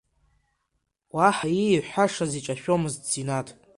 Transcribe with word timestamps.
Уаҳа 1.15 1.47
ииҳәашаз 1.61 2.31
иҿашәомызт 2.39 3.01
Синаҭ. 3.09 3.47